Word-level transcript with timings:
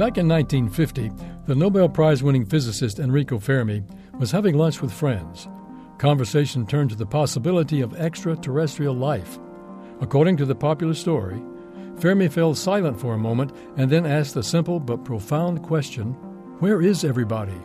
Back 0.00 0.16
in 0.16 0.26
1950, 0.28 1.12
the 1.44 1.54
Nobel 1.54 1.86
Prize 1.86 2.22
winning 2.22 2.46
physicist 2.46 2.98
Enrico 2.98 3.38
Fermi 3.38 3.82
was 4.18 4.30
having 4.30 4.56
lunch 4.56 4.80
with 4.80 4.90
friends. 4.90 5.46
Conversation 5.98 6.66
turned 6.66 6.88
to 6.88 6.96
the 6.96 7.04
possibility 7.04 7.82
of 7.82 7.94
extraterrestrial 7.94 8.94
life. 8.94 9.38
According 10.00 10.38
to 10.38 10.46
the 10.46 10.54
popular 10.54 10.94
story, 10.94 11.42
Fermi 11.98 12.28
fell 12.28 12.54
silent 12.54 12.98
for 12.98 13.12
a 13.12 13.18
moment 13.18 13.52
and 13.76 13.90
then 13.90 14.06
asked 14.06 14.32
the 14.32 14.42
simple 14.42 14.80
but 14.80 15.04
profound 15.04 15.62
question 15.62 16.14
Where 16.60 16.80
is 16.80 17.04
everybody? 17.04 17.60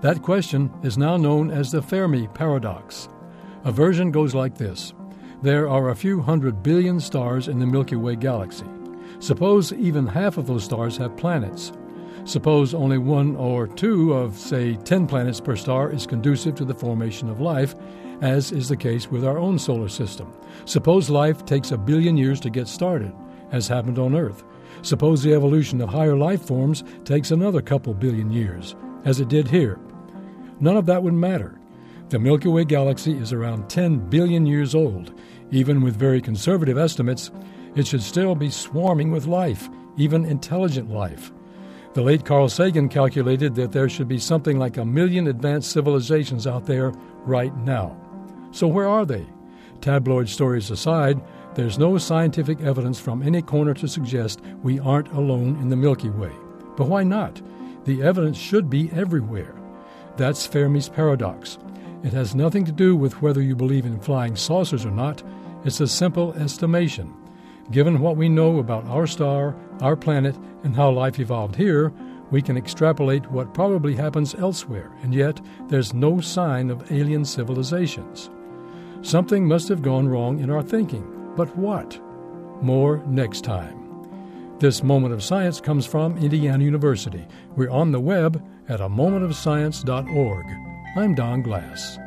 That 0.00 0.22
question 0.22 0.70
is 0.84 0.96
now 0.96 1.16
known 1.16 1.50
as 1.50 1.72
the 1.72 1.82
Fermi 1.82 2.28
paradox. 2.28 3.08
A 3.64 3.72
version 3.72 4.12
goes 4.12 4.32
like 4.32 4.56
this 4.56 4.94
There 5.42 5.68
are 5.68 5.88
a 5.88 5.96
few 5.96 6.22
hundred 6.22 6.62
billion 6.62 7.00
stars 7.00 7.48
in 7.48 7.58
the 7.58 7.66
Milky 7.66 7.96
Way 7.96 8.14
galaxy. 8.14 8.77
Suppose 9.20 9.72
even 9.72 10.06
half 10.06 10.36
of 10.36 10.46
those 10.46 10.64
stars 10.64 10.96
have 10.98 11.16
planets. 11.16 11.72
Suppose 12.24 12.74
only 12.74 12.98
one 12.98 13.36
or 13.36 13.66
two 13.66 14.12
of, 14.12 14.36
say, 14.36 14.76
10 14.76 15.06
planets 15.06 15.40
per 15.40 15.56
star 15.56 15.90
is 15.90 16.06
conducive 16.06 16.54
to 16.56 16.64
the 16.64 16.74
formation 16.74 17.28
of 17.28 17.40
life, 17.40 17.74
as 18.20 18.52
is 18.52 18.68
the 18.68 18.76
case 18.76 19.10
with 19.10 19.24
our 19.24 19.38
own 19.38 19.58
solar 19.58 19.88
system. 19.88 20.32
Suppose 20.64 21.10
life 21.10 21.44
takes 21.46 21.70
a 21.70 21.78
billion 21.78 22.16
years 22.16 22.40
to 22.40 22.50
get 22.50 22.68
started, 22.68 23.12
as 23.50 23.66
happened 23.66 23.98
on 23.98 24.14
Earth. 24.14 24.44
Suppose 24.82 25.22
the 25.22 25.34
evolution 25.34 25.80
of 25.80 25.88
higher 25.88 26.16
life 26.16 26.42
forms 26.42 26.84
takes 27.04 27.30
another 27.30 27.62
couple 27.62 27.94
billion 27.94 28.30
years, 28.30 28.76
as 29.04 29.20
it 29.20 29.28
did 29.28 29.48
here. 29.48 29.78
None 30.60 30.76
of 30.76 30.86
that 30.86 31.02
would 31.02 31.14
matter. 31.14 31.58
The 32.10 32.18
Milky 32.18 32.48
Way 32.48 32.64
galaxy 32.64 33.12
is 33.12 33.32
around 33.32 33.68
10 33.68 34.10
billion 34.10 34.46
years 34.46 34.74
old. 34.74 35.12
Even 35.50 35.82
with 35.82 35.96
very 35.96 36.20
conservative 36.20 36.78
estimates, 36.78 37.30
it 37.74 37.86
should 37.86 38.02
still 38.02 38.34
be 38.34 38.50
swarming 38.50 39.10
with 39.10 39.26
life, 39.26 39.68
even 39.96 40.24
intelligent 40.24 40.90
life. 40.90 41.32
The 41.94 42.02
late 42.02 42.24
Carl 42.24 42.48
Sagan 42.48 42.88
calculated 42.88 43.54
that 43.54 43.72
there 43.72 43.88
should 43.88 44.08
be 44.08 44.18
something 44.18 44.58
like 44.58 44.76
a 44.76 44.84
million 44.84 45.26
advanced 45.26 45.72
civilizations 45.72 46.46
out 46.46 46.66
there 46.66 46.92
right 47.24 47.56
now. 47.58 47.96
So, 48.52 48.66
where 48.68 48.88
are 48.88 49.04
they? 49.04 49.26
Tabloid 49.80 50.28
stories 50.28 50.70
aside, 50.70 51.20
there's 51.54 51.78
no 51.78 51.98
scientific 51.98 52.60
evidence 52.60 53.00
from 53.00 53.22
any 53.22 53.42
corner 53.42 53.74
to 53.74 53.88
suggest 53.88 54.40
we 54.62 54.78
aren't 54.78 55.10
alone 55.12 55.56
in 55.60 55.70
the 55.70 55.76
Milky 55.76 56.10
Way. 56.10 56.32
But 56.76 56.88
why 56.88 57.02
not? 57.02 57.40
The 57.84 58.02
evidence 58.02 58.36
should 58.36 58.70
be 58.70 58.90
everywhere. 58.92 59.56
That's 60.16 60.46
Fermi's 60.46 60.88
paradox. 60.88 61.58
It 62.04 62.12
has 62.12 62.34
nothing 62.34 62.64
to 62.66 62.72
do 62.72 62.94
with 62.94 63.20
whether 63.22 63.42
you 63.42 63.56
believe 63.56 63.86
in 63.86 63.98
flying 63.98 64.36
saucers 64.36 64.84
or 64.84 64.92
not. 64.92 65.22
It's 65.64 65.80
a 65.80 65.88
simple 65.88 66.32
estimation. 66.34 67.12
Given 67.70 68.00
what 68.00 68.16
we 68.16 68.28
know 68.28 68.58
about 68.58 68.86
our 68.86 69.06
star, 69.06 69.54
our 69.80 69.96
planet, 69.96 70.36
and 70.64 70.74
how 70.74 70.90
life 70.90 71.18
evolved 71.18 71.54
here, 71.54 71.92
we 72.30 72.42
can 72.42 72.56
extrapolate 72.56 73.30
what 73.30 73.54
probably 73.54 73.94
happens 73.94 74.34
elsewhere, 74.34 74.90
and 75.02 75.14
yet 75.14 75.40
there's 75.68 75.94
no 75.94 76.20
sign 76.20 76.70
of 76.70 76.90
alien 76.90 77.24
civilizations. 77.24 78.30
Something 79.02 79.46
must 79.46 79.68
have 79.68 79.82
gone 79.82 80.08
wrong 80.08 80.40
in 80.40 80.50
our 80.50 80.62
thinking, 80.62 81.32
but 81.36 81.54
what? 81.56 82.00
More 82.62 83.02
next 83.06 83.44
time. 83.44 83.76
This 84.58 84.82
moment 84.82 85.14
of 85.14 85.22
science 85.22 85.60
comes 85.60 85.86
from 85.86 86.18
Indiana 86.18 86.64
University. 86.64 87.26
We're 87.54 87.70
on 87.70 87.92
the 87.92 88.00
web 88.00 88.44
at 88.68 88.80
a 88.80 88.88
momentofscience.org. 88.88 90.46
I'm 90.96 91.14
Don 91.14 91.42
Glass. 91.42 91.98